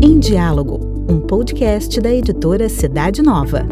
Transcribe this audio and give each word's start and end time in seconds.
Em 0.00 0.20
Diálogo, 0.20 1.04
um 1.08 1.20
podcast 1.20 2.00
da 2.00 2.08
editora 2.08 2.68
Cidade 2.68 3.20
Nova. 3.20 3.66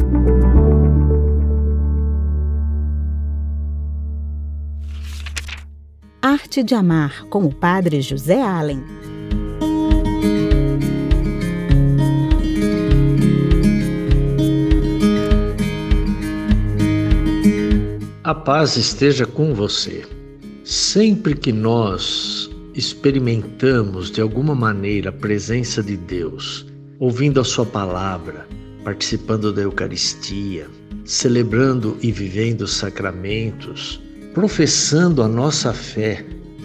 Arte 6.21 6.64
de 6.64 6.75
Amar, 6.75 7.24
com 7.27 7.45
o 7.45 7.54
padre 7.54 8.01
José 8.03 8.42
Allen. 8.42 8.83
A 18.24 18.34
paz 18.34 18.77
esteja 18.77 19.24
com 19.24 19.55
você. 19.55 20.17
Sempre 20.70 21.34
que 21.34 21.50
nós 21.50 22.50
experimentamos 22.74 24.10
de 24.10 24.20
alguma 24.20 24.54
maneira 24.54 25.09
a 25.09 25.12
presença 25.12 25.82
de 25.82 25.96
Deus, 25.96 26.66
ouvindo 26.98 27.40
a 27.40 27.45
Sua 27.45 27.64
palavra, 27.64 28.46
participando 28.84 29.50
da 29.50 29.62
Eucaristia, 29.62 30.68
celebrando 31.06 31.96
e 32.02 32.12
vivendo 32.12 32.60
os 32.60 32.74
sacramentos, 32.74 33.98
professando 34.34 35.23
a 35.23 35.26
nossa 35.26 35.73
fé, 35.73 36.23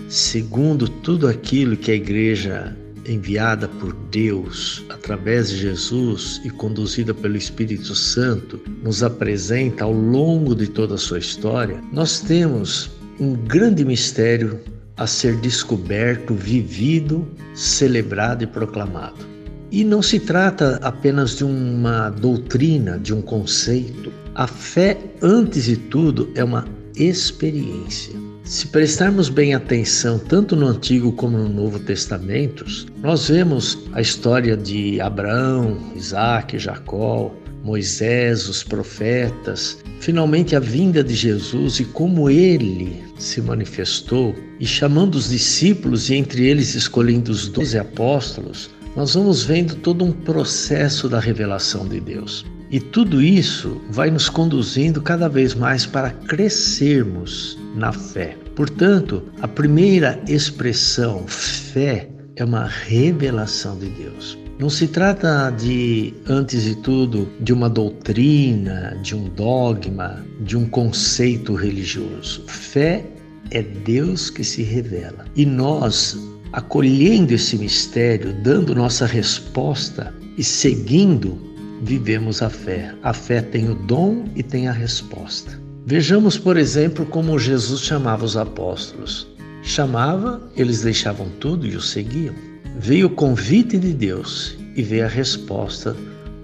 segundo 0.10 0.90
tudo 0.90 1.26
aquilo 1.26 1.78
que 1.78 1.92
a 1.92 1.96
Igreja 1.96 2.78
enviada 3.08 3.70
por 3.70 3.94
Deus 4.12 4.84
através 4.90 5.50
de 5.50 5.60
Jesus 5.60 6.42
e 6.44 6.50
conduzida 6.50 7.14
pelo 7.14 7.38
Espírito 7.38 7.96
Santo 7.96 8.60
nos 8.84 9.02
apresenta 9.02 9.86
ao 9.86 9.94
longo 9.94 10.54
de 10.54 10.68
toda 10.68 10.96
a 10.96 10.98
sua 10.98 11.20
história, 11.20 11.82
nós 11.94 12.20
temos 12.20 12.92
um 13.20 13.34
grande 13.34 13.86
mistério 13.86 14.60
a 14.98 15.08
ser 15.08 15.36
descoberto, 15.38 16.34
vivido, 16.34 17.28
celebrado 17.56 18.44
e 18.44 18.48
proclamado. 18.48 19.26
E 19.72 19.84
não 19.84 20.02
se 20.02 20.20
trata 20.20 20.80
apenas 20.84 21.38
de 21.38 21.44
uma 21.44 22.10
doutrina, 22.10 23.00
de 23.00 23.14
um 23.14 23.22
conceito. 23.22 24.12
A 24.36 24.46
fé, 24.46 24.98
antes 25.22 25.66
de 25.66 25.78
tudo, 25.78 26.30
é 26.36 26.44
uma 26.44 26.66
experiência. 26.96 28.14
Se 28.44 28.68
prestarmos 28.68 29.30
bem 29.30 29.56
atenção 29.56 30.20
tanto 30.20 30.56
no 30.56 30.68
Antigo 30.68 31.14
como 31.14 31.38
no 31.38 31.50
Novo 31.50 31.80
Testamentos, 31.80 32.86
nós 33.02 33.30
vemos 33.30 33.80
a 33.94 34.02
história 34.02 34.56
de 34.58 35.00
Abraão, 35.00 35.78
Isaac, 35.96 36.60
Jacó, 36.60 37.34
Moisés, 37.64 38.50
os 38.50 38.62
profetas, 38.62 39.78
finalmente 40.02 40.56
a 40.56 40.60
vinda 40.60 41.02
de 41.02 41.16
Jesus 41.16 41.80
e 41.80 41.86
como 41.86 42.30
ele 42.30 43.02
se 43.18 43.42
manifestou 43.42 44.36
e 44.60 44.66
chamando 44.66 45.16
os 45.16 45.30
discípulos 45.30 46.10
e 46.10 46.16
entre 46.16 46.46
eles 46.46 46.76
escolhendo 46.76 47.32
os 47.32 47.48
doze 47.48 47.78
apóstolos, 47.78 48.70
nós 48.96 49.14
vamos 49.16 49.44
vendo 49.44 49.76
todo 49.76 50.04
um 50.04 50.12
processo 50.12 51.08
da 51.08 51.20
revelação 51.20 51.88
de 51.88 52.00
Deus. 52.00 52.46
E 52.70 52.80
tudo 52.80 53.22
isso 53.22 53.82
vai 53.90 54.12
nos 54.12 54.30
conduzindo 54.30 55.02
cada 55.02 55.30
vez 55.30 55.54
mais 55.56 55.86
para 55.86 56.10
crescermos 56.10 57.58
na 57.76 57.92
fé. 57.92 58.36
Portanto, 58.56 59.24
a 59.42 59.48
primeira 59.48 60.22
expressão, 60.28 61.26
fé, 61.28 62.10
é 62.36 62.44
uma 62.44 62.66
revelação 62.66 63.78
de 63.78 63.90
Deus. 63.90 64.43
Não 64.60 64.70
se 64.70 64.88
trata 64.88 65.50
de, 65.50 66.14
antes 66.28 66.64
de 66.64 66.76
tudo, 66.76 67.28
de 67.40 67.52
uma 67.52 67.70
doutrina, 67.70 68.98
de 69.02 69.16
um 69.16 69.28
dogma, 69.30 70.24
de 70.42 70.56
um 70.56 70.68
conceito 70.68 71.56
religioso. 71.56 72.44
Fé 72.48 73.04
é 73.50 73.62
Deus 73.62 74.30
que 74.30 74.44
se 74.44 74.62
revela. 74.62 75.26
E 75.36 75.46
nós, 75.46 76.18
acolhendo 76.52 77.34
esse 77.34 77.58
mistério, 77.58 78.34
dando 78.44 78.76
nossa 78.76 79.06
resposta 79.06 80.14
e 80.38 80.44
seguindo 80.44 81.38
vivemos 81.82 82.42
a 82.42 82.50
fé. 82.50 82.94
A 83.02 83.12
fé 83.12 83.42
tem 83.42 83.70
o 83.70 83.76
dom 83.76 84.26
e 84.36 84.44
tem 84.44 84.68
a 84.68 84.72
resposta. 84.72 85.60
Vejamos, 85.86 86.38
por 86.38 86.58
exemplo, 86.58 87.06
como 87.06 87.38
Jesus 87.38 87.82
chamava 87.82 88.24
os 88.24 88.38
apóstolos. 88.38 89.28
Chamava, 89.64 90.42
eles 90.56 90.82
deixavam 90.82 91.28
tudo 91.40 91.66
e 91.66 91.76
o 91.76 91.82
seguiam. 91.82 92.36
Veio 92.76 93.08
o 93.08 93.10
convite 93.10 93.78
de 93.78 93.94
Deus 93.94 94.58
e 94.76 94.82
veio 94.82 95.06
a 95.06 95.10
resposta 95.10 95.96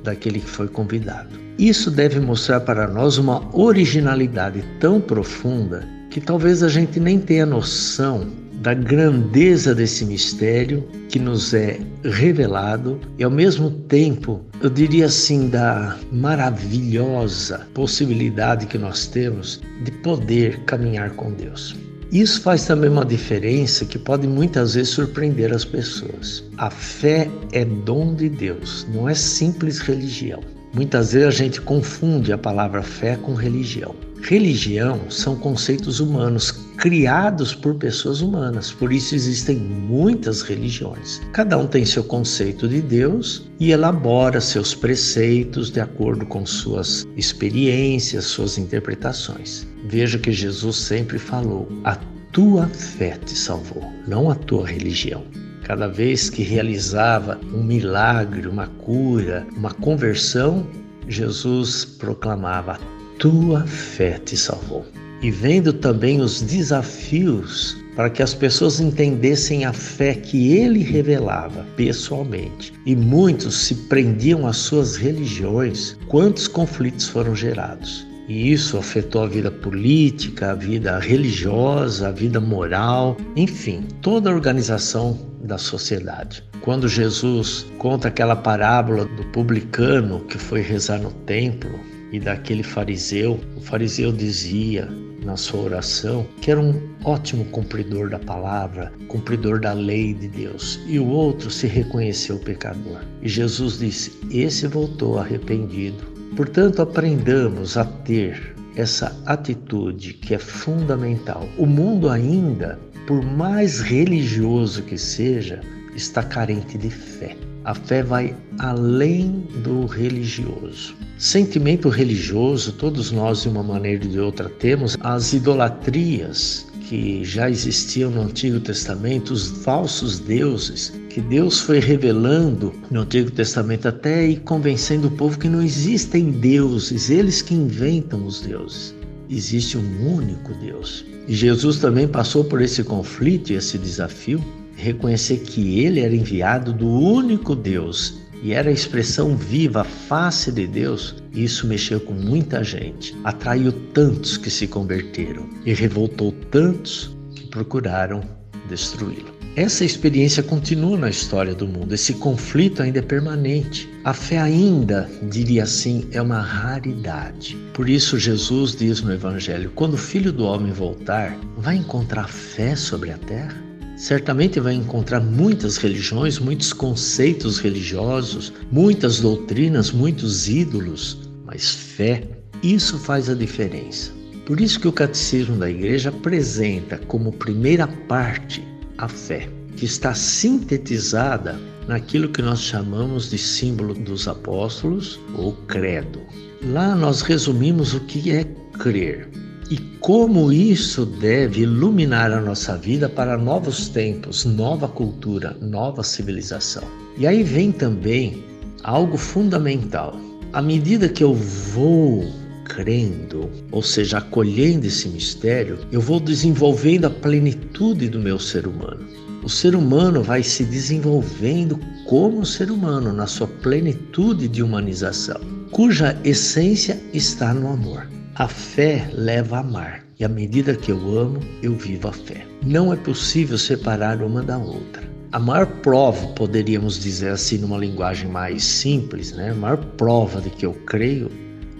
daquele 0.03 0.39
que 0.39 0.49
foi 0.49 0.67
convidado. 0.67 1.29
Isso 1.57 1.91
deve 1.91 2.19
mostrar 2.19 2.61
para 2.61 2.87
nós 2.87 3.17
uma 3.17 3.43
originalidade 3.55 4.63
tão 4.79 5.01
profunda 5.01 5.87
que 6.09 6.21
talvez 6.21 6.63
a 6.63 6.69
gente 6.69 6.99
nem 6.99 7.19
tenha 7.19 7.45
noção 7.45 8.27
da 8.61 8.73
grandeza 8.73 9.73
desse 9.73 10.05
mistério 10.05 10.87
que 11.07 11.17
nos 11.17 11.53
é 11.53 11.79
revelado 12.03 12.99
e 13.17 13.23
ao 13.23 13.31
mesmo 13.31 13.71
tempo, 13.71 14.41
eu 14.61 14.69
diria 14.69 15.05
assim, 15.05 15.49
da 15.49 15.97
maravilhosa 16.11 17.67
possibilidade 17.73 18.65
que 18.65 18.77
nós 18.77 19.07
temos 19.07 19.61
de 19.83 19.91
poder 19.91 20.59
caminhar 20.65 21.11
com 21.11 21.31
Deus. 21.31 21.75
Isso 22.11 22.41
faz 22.41 22.65
também 22.65 22.89
uma 22.89 23.05
diferença 23.05 23.85
que 23.85 23.99
pode 23.99 24.25
muitas 24.25 24.73
vezes 24.73 24.89
surpreender 24.89 25.53
as 25.53 25.63
pessoas. 25.63 26.43
A 26.57 26.71
fé 26.71 27.29
é 27.51 27.63
dom 27.63 28.15
de 28.15 28.27
Deus, 28.27 28.87
não 28.91 29.07
é 29.07 29.13
simples 29.13 29.77
religião. 29.77 30.39
Muitas 30.73 31.13
vezes 31.13 31.27
a 31.27 31.31
gente 31.31 31.61
confunde 31.61 32.33
a 32.33 32.37
palavra 32.37 32.81
fé 32.81 33.15
com 33.15 33.35
religião. 33.35 33.93
Religião 34.23 34.99
são 35.09 35.35
conceitos 35.35 35.99
humanos 35.99 36.51
criados 36.79 37.53
por 37.53 37.75
pessoas 37.75 38.21
humanas, 38.21 38.71
por 38.71 38.93
isso 38.93 39.13
existem 39.13 39.57
muitas 39.57 40.41
religiões. 40.41 41.21
Cada 41.33 41.57
um 41.57 41.67
tem 41.67 41.85
seu 41.85 42.03
conceito 42.03 42.69
de 42.69 42.81
Deus 42.81 43.49
e 43.59 43.71
elabora 43.71 44.39
seus 44.39 44.73
preceitos 44.73 45.69
de 45.69 45.81
acordo 45.81 46.25
com 46.25 46.45
suas 46.45 47.05
experiências, 47.17 48.25
suas 48.25 48.57
interpretações. 48.57 49.67
Veja 49.89 50.17
que 50.17 50.31
Jesus 50.31 50.77
sempre 50.77 51.19
falou: 51.19 51.67
a 51.83 51.97
tua 52.31 52.65
fé 52.67 53.17
te 53.25 53.35
salvou, 53.35 53.83
não 54.07 54.31
a 54.31 54.35
tua 54.35 54.65
religião. 54.65 55.25
Cada 55.63 55.87
vez 55.87 56.29
que 56.29 56.43
realizava 56.43 57.39
um 57.53 57.61
milagre, 57.61 58.47
uma 58.47 58.67
cura, 58.67 59.45
uma 59.55 59.73
conversão, 59.73 60.65
Jesus 61.09 61.83
proclamava: 61.83 62.79
Tua 63.19 63.67
fé 63.67 64.17
te 64.17 64.37
salvou. 64.37 64.85
E 65.21 65.29
vendo 65.29 65.73
também 65.73 66.21
os 66.21 66.41
desafios 66.41 67.77
para 67.99 68.09
que 68.09 68.23
as 68.23 68.33
pessoas 68.33 68.79
entendessem 68.79 69.65
a 69.65 69.73
fé 69.73 70.13
que 70.13 70.53
ele 70.53 70.79
revelava 70.79 71.65
pessoalmente. 71.75 72.71
E 72.85 72.95
muitos 72.95 73.57
se 73.57 73.75
prendiam 73.75 74.47
às 74.47 74.55
suas 74.55 74.95
religiões, 74.95 75.97
quantos 76.07 76.47
conflitos 76.47 77.09
foram 77.09 77.35
gerados. 77.35 78.07
E 78.29 78.53
isso 78.53 78.77
afetou 78.77 79.23
a 79.23 79.27
vida 79.27 79.51
política, 79.51 80.51
a 80.51 80.55
vida 80.55 80.97
religiosa, 80.99 82.07
a 82.07 82.11
vida 82.11 82.39
moral, 82.39 83.17
enfim, 83.35 83.83
toda 84.01 84.29
a 84.29 84.33
organização 84.33 85.19
da 85.43 85.57
sociedade. 85.57 86.41
Quando 86.61 86.87
Jesus 86.87 87.65
conta 87.79 88.07
aquela 88.07 88.35
parábola 88.35 89.03
do 89.03 89.25
publicano 89.33 90.21
que 90.21 90.37
foi 90.37 90.61
rezar 90.61 90.99
no 90.99 91.11
templo 91.11 91.77
e 92.13 92.19
daquele 92.19 92.63
fariseu, 92.63 93.39
o 93.57 93.61
fariseu 93.61 94.11
dizia 94.11 94.87
na 95.25 95.37
sua 95.37 95.61
oração 95.61 96.25
que 96.41 96.51
era 96.51 96.59
um 96.59 96.81
ótimo 97.03 97.45
cumpridor 97.45 98.09
da 98.09 98.19
palavra, 98.19 98.91
cumpridor 99.07 99.59
da 99.59 99.73
lei 99.73 100.13
de 100.13 100.27
Deus, 100.27 100.79
e 100.87 100.99
o 100.99 101.07
outro 101.07 101.49
se 101.49 101.67
reconheceu 101.67 102.37
pecador. 102.39 103.01
E 103.21 103.29
Jesus 103.29 103.79
disse: 103.79 104.17
Esse 104.31 104.67
voltou 104.67 105.19
arrependido 105.19 106.19
Portanto, 106.35 106.81
aprendamos 106.81 107.75
a 107.75 107.83
ter 107.83 108.55
essa 108.75 109.13
atitude 109.25 110.13
que 110.13 110.33
é 110.33 110.37
fundamental. 110.37 111.47
O 111.57 111.65
mundo 111.65 112.09
ainda, 112.09 112.79
por 113.07 113.23
mais 113.25 113.81
religioso 113.81 114.83
que 114.83 114.97
seja, 114.97 115.59
está 115.95 116.23
carente 116.23 116.77
de 116.77 116.89
fé. 116.89 117.35
A 117.65 117.75
fé 117.75 118.01
vai 118.01 118.35
além 118.57 119.43
do 119.63 119.85
religioso. 119.85 120.95
Sentimento 121.17 121.89
religioso, 121.89 122.71
todos 122.71 123.11
nós 123.11 123.41
de 123.41 123.49
uma 123.49 123.61
maneira 123.61 124.05
ou 124.05 124.11
de 124.11 124.19
outra 124.19 124.47
temos, 124.47 124.97
as 125.01 125.33
idolatrias 125.33 126.65
que 126.87 127.23
já 127.23 127.49
existiam 127.49 128.09
no 128.09 128.21
Antigo 128.21 128.59
Testamento, 128.59 129.31
os 129.31 129.49
falsos 129.63 130.17
deuses, 130.17 130.91
que 131.09 131.21
Deus 131.21 131.59
foi 131.59 131.79
revelando 131.79 132.73
no 132.89 133.01
Antigo 133.01 133.29
Testamento 133.29 133.87
até 133.87 134.25
e 134.25 134.37
convencendo 134.37 135.07
o 135.07 135.11
povo 135.11 135.37
que 135.37 135.49
não 135.49 135.61
existem 135.61 136.31
deuses, 136.31 137.09
eles 137.09 137.41
que 137.41 137.53
inventam 137.53 138.25
os 138.25 138.41
deuses. 138.41 138.95
Existe 139.29 139.77
um 139.77 140.15
único 140.15 140.53
Deus. 140.55 141.05
E 141.27 141.35
Jesus 141.35 141.77
também 141.77 142.07
passou 142.07 142.43
por 142.43 142.61
esse 142.61 142.83
conflito 142.83 143.51
e 143.51 143.55
esse 143.55 143.77
desafio, 143.77 144.43
reconhecer 144.75 145.37
que 145.37 145.79
ele 145.79 145.99
era 145.99 146.15
enviado 146.15 146.73
do 146.73 146.87
único 146.87 147.55
Deus 147.55 148.19
e 148.41 148.53
era 148.53 148.69
a 148.69 148.73
expressão 148.73 149.35
viva, 149.35 149.81
a 149.81 149.83
face 149.83 150.51
de 150.51 150.65
Deus, 150.65 151.15
isso 151.33 151.67
mexeu 151.67 151.99
com 151.99 152.13
muita 152.13 152.63
gente, 152.63 153.15
atraiu 153.23 153.71
tantos 153.93 154.37
que 154.37 154.49
se 154.49 154.65
converteram 154.65 155.47
e 155.65 155.73
revoltou 155.73 156.31
tantos 156.49 157.15
que 157.35 157.47
procuraram 157.47 158.21
destruí-lo. 158.69 159.38
Essa 159.59 159.83
experiência 159.83 160.41
continua 160.41 160.97
na 160.97 161.09
história 161.09 161.53
do 161.53 161.67
mundo, 161.67 161.93
esse 161.93 162.13
conflito 162.13 162.81
ainda 162.81 162.99
é 162.99 163.01
permanente. 163.01 163.89
A 164.05 164.13
fé 164.13 164.37
ainda, 164.37 165.11
diria 165.23 165.63
assim, 165.63 166.07
é 166.13 166.21
uma 166.21 166.39
raridade. 166.39 167.57
Por 167.73 167.89
isso, 167.89 168.17
Jesus 168.17 168.73
diz 168.73 169.01
no 169.01 169.11
Evangelho: 169.11 169.69
quando 169.75 169.95
o 169.95 169.97
filho 169.97 170.31
do 170.31 170.45
homem 170.45 170.71
voltar, 170.71 171.37
vai 171.57 171.75
encontrar 171.75 172.29
fé 172.29 172.73
sobre 172.73 173.11
a 173.11 173.17
terra? 173.17 173.61
Certamente 173.97 174.61
vai 174.61 174.75
encontrar 174.75 175.19
muitas 175.19 175.75
religiões, 175.75 176.39
muitos 176.39 176.71
conceitos 176.71 177.59
religiosos, 177.59 178.53
muitas 178.71 179.19
doutrinas, 179.19 179.91
muitos 179.91 180.47
ídolos, 180.47 181.29
mas 181.45 181.69
fé, 181.69 182.23
isso 182.63 182.97
faz 182.97 183.29
a 183.29 183.33
diferença. 183.33 184.13
Por 184.45 184.61
isso 184.61 184.79
que 184.79 184.87
o 184.87 184.93
catecismo 184.93 185.57
da 185.57 185.69
igreja 185.69 186.11
apresenta 186.11 186.97
como 186.97 187.33
primeira 187.33 187.85
parte 187.85 188.68
a 188.99 189.07
fé, 189.07 189.49
que 189.75 189.85
está 189.85 190.13
sintetizada 190.13 191.59
naquilo 191.87 192.29
que 192.29 192.41
nós 192.41 192.61
chamamos 192.61 193.29
de 193.29 193.37
símbolo 193.37 193.93
dos 193.93 194.27
apóstolos 194.27 195.19
ou 195.35 195.53
credo. 195.67 196.19
Lá 196.61 196.93
nós 196.93 197.21
resumimos 197.21 197.93
o 197.93 198.01
que 198.01 198.31
é 198.31 198.43
crer 198.77 199.29
e 199.71 199.77
como 199.99 200.51
isso 200.51 201.05
deve 201.05 201.61
iluminar 201.61 202.31
a 202.31 202.41
nossa 202.41 202.75
vida 202.75 203.07
para 203.07 203.37
novos 203.37 203.87
tempos, 203.87 204.43
nova 204.43 204.87
cultura, 204.87 205.55
nova 205.61 206.03
civilização. 206.03 206.83
E 207.17 207.25
aí 207.25 207.43
vem 207.43 207.71
também 207.71 208.43
algo 208.83 209.17
fundamental. 209.17 210.19
À 210.51 210.61
medida 210.61 211.07
que 211.07 211.23
eu 211.23 211.33
vou 211.33 212.25
crendo, 212.69 213.49
ou 213.71 213.81
seja, 213.81 214.19
acolhendo 214.19 214.85
esse 214.85 215.09
mistério, 215.09 215.79
eu 215.91 215.99
vou 215.99 216.19
desenvolvendo 216.19 217.05
a 217.05 217.09
plenitude 217.09 218.07
do 218.07 218.19
meu 218.19 218.39
ser 218.39 218.67
humano. 218.67 219.05
O 219.43 219.49
ser 219.49 219.75
humano 219.75 220.21
vai 220.21 220.43
se 220.43 220.63
desenvolvendo 220.63 221.79
como 222.05 222.45
ser 222.45 222.69
humano, 222.69 223.11
na 223.11 223.25
sua 223.25 223.47
plenitude 223.47 224.47
de 224.47 224.61
humanização, 224.61 225.41
cuja 225.71 226.17
essência 226.23 226.99
está 227.13 227.53
no 227.53 227.69
amor. 227.69 228.07
A 228.35 228.47
fé 228.47 229.09
leva 229.13 229.57
a 229.57 229.59
amar, 229.59 230.05
e 230.19 230.23
à 230.23 230.29
medida 230.29 230.75
que 230.75 230.91
eu 230.91 231.17
amo, 231.17 231.39
eu 231.63 231.73
vivo 231.75 232.07
a 232.07 232.13
fé. 232.13 232.45
Não 232.65 232.93
é 232.93 232.95
possível 232.95 233.57
separar 233.57 234.21
uma 234.21 234.43
da 234.43 234.57
outra. 234.57 235.09
A 235.31 235.39
maior 235.39 235.67
prova, 235.81 236.27
poderíamos 236.29 236.99
dizer 236.99 237.29
assim 237.29 237.57
numa 237.57 237.77
linguagem 237.77 238.29
mais 238.29 238.63
simples, 238.63 239.31
né? 239.31 239.51
A 239.51 239.55
maior 239.55 239.77
prova 239.77 240.41
de 240.41 240.49
que 240.49 240.65
eu 240.65 240.73
creio 240.85 241.29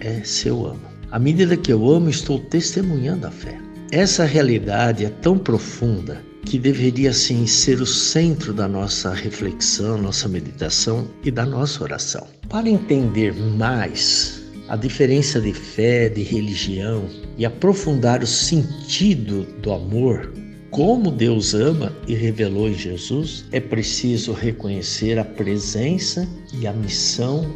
é 0.00 0.22
se 0.24 0.48
eu 0.48 0.66
amo. 0.66 0.80
À 1.10 1.18
medida 1.18 1.56
que 1.56 1.72
eu 1.72 1.90
amo, 1.90 2.08
estou 2.08 2.38
testemunhando 2.38 3.26
a 3.26 3.30
fé. 3.30 3.58
Essa 3.90 4.24
realidade 4.24 5.04
é 5.04 5.08
tão 5.08 5.36
profunda 5.36 6.22
que 6.44 6.58
deveria 6.58 7.12
sim 7.12 7.46
ser 7.46 7.80
o 7.80 7.86
centro 7.86 8.52
da 8.52 8.66
nossa 8.66 9.12
reflexão, 9.12 9.98
nossa 9.98 10.28
meditação 10.28 11.08
e 11.24 11.30
da 11.30 11.44
nossa 11.44 11.82
oração. 11.82 12.26
Para 12.48 12.68
entender 12.68 13.34
mais 13.34 14.40
a 14.68 14.76
diferença 14.76 15.40
de 15.40 15.52
fé, 15.52 16.08
de 16.08 16.22
religião 16.22 17.04
e 17.36 17.44
aprofundar 17.44 18.22
o 18.22 18.26
sentido 18.26 19.42
do 19.60 19.72
amor, 19.72 20.32
como 20.70 21.10
Deus 21.10 21.52
ama 21.52 21.92
e 22.06 22.14
revelou 22.14 22.68
em 22.68 22.74
Jesus, 22.74 23.44
é 23.50 23.58
preciso 23.58 24.32
reconhecer 24.32 25.18
a 25.18 25.24
presença 25.24 26.28
e 26.54 26.66
a 26.66 26.72
missão 26.72 27.52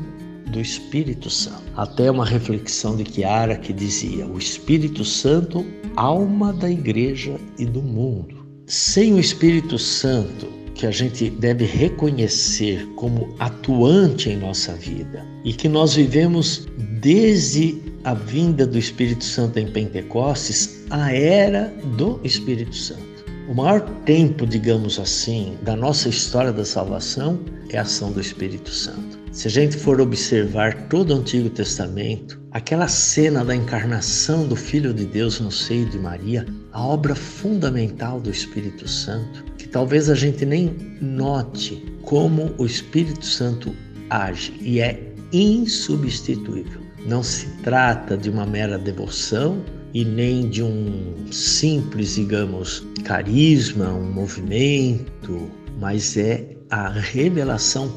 do 0.46 0.60
Espírito 0.60 1.30
Santo. 1.30 1.62
Até 1.76 2.10
uma 2.10 2.24
reflexão 2.24 2.96
de 2.96 3.04
Chiara 3.10 3.56
que 3.56 3.72
dizia: 3.72 4.26
o 4.26 4.38
Espírito 4.38 5.04
Santo, 5.04 5.64
alma 5.96 6.52
da 6.52 6.70
igreja 6.70 7.36
e 7.58 7.64
do 7.64 7.82
mundo. 7.82 8.44
Sem 8.66 9.14
o 9.14 9.20
Espírito 9.20 9.78
Santo, 9.78 10.46
que 10.74 10.86
a 10.86 10.90
gente 10.90 11.30
deve 11.30 11.64
reconhecer 11.64 12.86
como 12.96 13.34
atuante 13.38 14.30
em 14.30 14.36
nossa 14.36 14.72
vida 14.74 15.24
e 15.44 15.52
que 15.52 15.68
nós 15.68 15.94
vivemos 15.94 16.66
desde 17.00 17.80
a 18.04 18.14
vinda 18.14 18.66
do 18.66 18.78
Espírito 18.78 19.24
Santo 19.24 19.58
em 19.58 19.66
Pentecostes, 19.66 20.84
a 20.90 21.12
era 21.12 21.72
do 21.96 22.20
Espírito 22.22 22.74
Santo. 22.74 23.02
O 23.48 23.54
maior 23.54 23.80
tempo, 24.04 24.46
digamos 24.46 24.98
assim, 24.98 25.56
da 25.62 25.76
nossa 25.76 26.08
história 26.08 26.52
da 26.52 26.64
salvação 26.64 27.38
é 27.68 27.78
a 27.78 27.82
ação 27.82 28.10
do 28.12 28.20
Espírito 28.20 28.70
Santo. 28.70 29.23
Se 29.34 29.48
a 29.48 29.50
gente 29.50 29.76
for 29.76 30.00
observar 30.00 30.86
todo 30.88 31.10
o 31.12 31.16
Antigo 31.16 31.50
Testamento, 31.50 32.40
aquela 32.52 32.86
cena 32.86 33.44
da 33.44 33.54
encarnação 33.54 34.46
do 34.46 34.54
Filho 34.54 34.94
de 34.94 35.04
Deus 35.04 35.40
no 35.40 35.50
seio 35.50 35.90
de 35.90 35.98
Maria, 35.98 36.46
a 36.70 36.80
obra 36.80 37.16
fundamental 37.16 38.20
do 38.20 38.30
Espírito 38.30 38.86
Santo, 38.86 39.42
que 39.58 39.66
talvez 39.66 40.08
a 40.08 40.14
gente 40.14 40.46
nem 40.46 40.76
note 41.00 41.84
como 42.02 42.54
o 42.58 42.64
Espírito 42.64 43.26
Santo 43.26 43.74
age 44.08 44.54
e 44.60 44.78
é 44.78 45.12
insubstituível. 45.32 46.80
Não 47.04 47.20
se 47.20 47.48
trata 47.64 48.16
de 48.16 48.30
uma 48.30 48.46
mera 48.46 48.78
devoção, 48.78 49.60
e 49.92 50.04
nem 50.04 50.48
de 50.48 50.62
um 50.62 51.26
simples, 51.30 52.14
digamos, 52.14 52.84
carisma, 53.04 53.92
um 53.92 54.12
movimento, 54.12 55.50
mas 55.80 56.16
é 56.16 56.56
a 56.68 56.88
revelação 56.88 57.92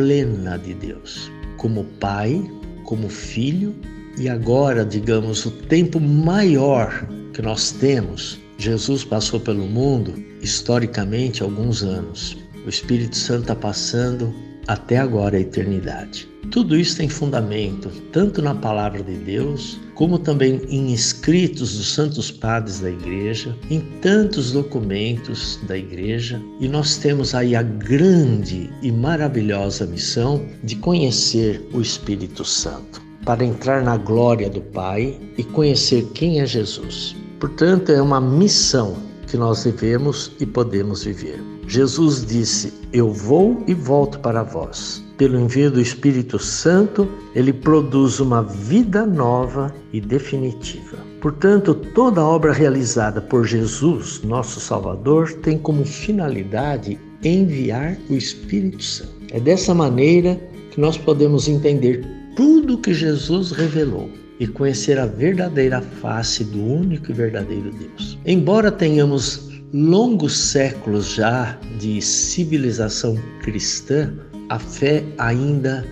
plena 0.00 0.56
de 0.56 0.72
Deus, 0.72 1.30
como 1.58 1.84
Pai, 2.00 2.42
como 2.84 3.06
Filho 3.10 3.74
e 4.16 4.30
agora, 4.30 4.82
digamos, 4.82 5.44
o 5.44 5.50
tempo 5.50 6.00
maior 6.00 7.06
que 7.34 7.42
nós 7.42 7.72
temos. 7.72 8.40
Jesus 8.56 9.04
passou 9.04 9.38
pelo 9.38 9.66
mundo 9.66 10.14
historicamente 10.40 11.42
alguns 11.42 11.82
anos. 11.82 12.34
O 12.64 12.68
Espírito 12.70 13.14
Santo 13.14 13.42
está 13.42 13.54
passando 13.54 14.34
até 14.66 14.96
agora 14.96 15.36
a 15.36 15.40
eternidade. 15.40 16.26
Tudo 16.50 16.76
isso 16.76 16.96
tem 16.96 17.08
fundamento 17.08 17.90
tanto 18.12 18.42
na 18.42 18.54
palavra 18.54 19.02
de 19.02 19.14
Deus, 19.14 19.78
como 19.94 20.18
também 20.18 20.60
em 20.68 20.92
escritos 20.92 21.76
dos 21.76 21.92
santos 21.92 22.30
padres 22.30 22.80
da 22.80 22.90
igreja, 22.90 23.54
em 23.70 23.80
tantos 24.00 24.50
documentos 24.52 25.60
da 25.68 25.76
igreja, 25.76 26.40
e 26.58 26.66
nós 26.66 26.96
temos 26.96 27.34
aí 27.34 27.54
a 27.54 27.62
grande 27.62 28.70
e 28.82 28.90
maravilhosa 28.90 29.86
missão 29.86 30.44
de 30.64 30.74
conhecer 30.76 31.62
o 31.72 31.80
Espírito 31.80 32.44
Santo, 32.44 33.00
para 33.24 33.44
entrar 33.44 33.82
na 33.82 33.96
glória 33.96 34.48
do 34.48 34.60
Pai 34.60 35.20
e 35.36 35.44
conhecer 35.44 36.04
quem 36.14 36.40
é 36.40 36.46
Jesus. 36.46 37.14
Portanto, 37.38 37.92
é 37.92 38.02
uma 38.02 38.20
missão 38.20 38.96
que 39.26 39.36
nós 39.36 39.62
devemos 39.62 40.32
e 40.40 40.46
podemos 40.46 41.04
viver. 41.04 41.40
Jesus 41.70 42.26
disse: 42.26 42.72
Eu 42.92 43.12
vou 43.12 43.62
e 43.68 43.72
volto 43.72 44.18
para 44.18 44.42
vós. 44.42 45.04
Pelo 45.16 45.38
envio 45.38 45.70
do 45.70 45.80
Espírito 45.80 46.36
Santo, 46.36 47.08
ele 47.32 47.52
produz 47.52 48.18
uma 48.18 48.42
vida 48.42 49.06
nova 49.06 49.72
e 49.92 50.00
definitiva. 50.00 50.96
Portanto, 51.20 51.72
toda 51.72 52.24
obra 52.24 52.52
realizada 52.52 53.20
por 53.20 53.46
Jesus, 53.46 54.20
nosso 54.24 54.58
Salvador, 54.58 55.32
tem 55.34 55.56
como 55.58 55.84
finalidade 55.84 56.98
enviar 57.22 57.96
o 58.08 58.14
Espírito 58.14 58.82
Santo. 58.82 59.12
É 59.30 59.38
dessa 59.38 59.72
maneira 59.72 60.40
que 60.72 60.80
nós 60.80 60.98
podemos 60.98 61.46
entender 61.46 62.04
tudo 62.34 62.78
que 62.78 62.92
Jesus 62.92 63.52
revelou 63.52 64.10
e 64.40 64.46
conhecer 64.48 64.98
a 64.98 65.06
verdadeira 65.06 65.80
face 65.80 66.42
do 66.42 66.60
único 66.60 67.12
e 67.12 67.14
verdadeiro 67.14 67.70
Deus. 67.70 68.18
Embora 68.26 68.72
tenhamos 68.72 69.49
longos 69.72 70.36
séculos 70.36 71.14
já 71.14 71.58
de 71.78 72.02
civilização 72.02 73.16
cristã, 73.40 74.12
a 74.48 74.58
fé 74.58 75.04
ainda 75.16 75.86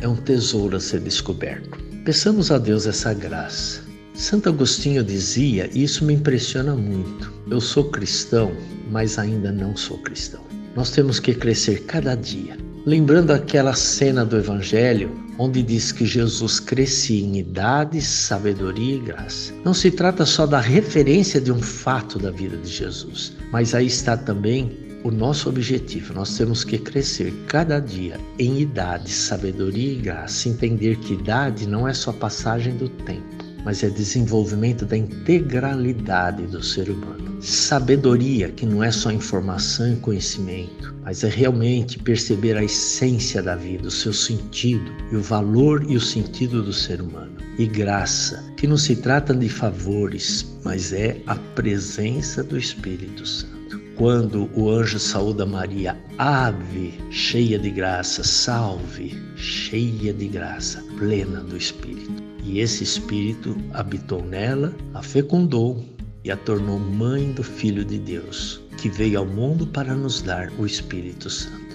é 0.00 0.06
um 0.06 0.16
tesouro 0.16 0.76
a 0.76 0.80
ser 0.80 1.00
descoberto. 1.00 1.78
Peçamos 2.04 2.52
a 2.52 2.58
Deus 2.58 2.86
essa 2.86 3.12
graça. 3.12 3.84
Santo 4.14 4.48
Agostinho 4.48 5.02
dizia, 5.02 5.68
e 5.74 5.82
isso 5.82 6.04
me 6.04 6.14
impressiona 6.14 6.74
muito: 6.74 7.32
eu 7.50 7.60
sou 7.60 7.90
cristão, 7.90 8.52
mas 8.90 9.18
ainda 9.18 9.50
não 9.50 9.76
sou 9.76 9.98
cristão. 9.98 10.44
Nós 10.76 10.90
temos 10.90 11.18
que 11.18 11.34
crescer 11.34 11.82
cada 11.84 12.14
dia. 12.14 12.56
Lembrando 12.86 13.32
aquela 13.32 13.74
cena 13.74 14.24
do 14.24 14.36
Evangelho 14.36 15.10
onde 15.40 15.60
diz 15.60 15.90
que 15.90 16.06
Jesus 16.06 16.60
crescia 16.60 17.20
em 17.20 17.36
idade, 17.36 18.00
sabedoria 18.00 18.94
e 18.94 19.00
graça. 19.00 19.52
Não 19.64 19.74
se 19.74 19.90
trata 19.90 20.24
só 20.24 20.46
da 20.46 20.60
referência 20.60 21.40
de 21.40 21.50
um 21.50 21.60
fato 21.60 22.16
da 22.16 22.30
vida 22.30 22.56
de 22.56 22.70
Jesus, 22.70 23.32
mas 23.50 23.74
aí 23.74 23.88
está 23.88 24.16
também 24.16 24.86
o 25.02 25.10
nosso 25.10 25.48
objetivo. 25.48 26.14
Nós 26.14 26.36
temos 26.36 26.62
que 26.62 26.78
crescer 26.78 27.34
cada 27.48 27.80
dia 27.80 28.20
em 28.38 28.60
idade, 28.60 29.10
sabedoria 29.10 29.94
e 29.94 29.96
graça, 29.96 30.48
entender 30.48 30.96
que 30.98 31.14
idade 31.14 31.66
não 31.66 31.88
é 31.88 31.92
só 31.92 32.12
passagem 32.12 32.76
do 32.76 32.88
tempo, 32.88 33.35
mas 33.66 33.82
é 33.82 33.90
desenvolvimento 33.90 34.86
da 34.86 34.96
integralidade 34.96 36.46
do 36.46 36.62
ser 36.62 36.88
humano. 36.88 37.36
Sabedoria, 37.42 38.48
que 38.48 38.64
não 38.64 38.82
é 38.82 38.92
só 38.92 39.10
informação 39.10 39.92
e 39.92 39.96
conhecimento, 39.96 40.94
mas 41.02 41.24
é 41.24 41.28
realmente 41.28 41.98
perceber 41.98 42.56
a 42.56 42.62
essência 42.62 43.42
da 43.42 43.56
vida, 43.56 43.88
o 43.88 43.90
seu 43.90 44.12
sentido 44.12 44.88
e 45.10 45.16
o 45.16 45.20
valor 45.20 45.84
e 45.88 45.96
o 45.96 46.00
sentido 46.00 46.62
do 46.62 46.72
ser 46.72 47.02
humano. 47.02 47.32
E 47.58 47.66
graça, 47.66 48.44
que 48.56 48.68
não 48.68 48.76
se 48.76 48.94
trata 48.94 49.34
de 49.34 49.48
favores, 49.48 50.46
mas 50.62 50.92
é 50.92 51.20
a 51.26 51.34
presença 51.34 52.44
do 52.44 52.56
Espírito 52.56 53.26
Santo. 53.26 53.56
quando 53.96 54.50
o 54.54 54.70
anjo 54.70 54.98
saúda 54.98 55.46
Maria, 55.46 55.96
ave, 56.18 56.94
cheia 57.10 57.58
de 57.58 57.70
graça, 57.70 58.22
salve, 58.22 59.18
cheia 59.36 60.12
de 60.12 60.28
graça, 60.28 60.84
plena 60.98 61.40
do 61.40 61.56
Espírito. 61.56 62.15
E 62.46 62.60
esse 62.60 62.84
Espírito 62.84 63.56
habitou 63.72 64.24
nela, 64.24 64.72
a 64.94 65.02
fecundou 65.02 65.84
e 66.24 66.30
a 66.30 66.36
tornou 66.36 66.78
mãe 66.78 67.32
do 67.32 67.42
Filho 67.42 67.84
de 67.84 67.98
Deus, 67.98 68.60
que 68.78 68.88
veio 68.88 69.18
ao 69.18 69.26
mundo 69.26 69.66
para 69.66 69.94
nos 69.94 70.22
dar 70.22 70.50
o 70.56 70.64
Espírito 70.64 71.28
Santo. 71.28 71.66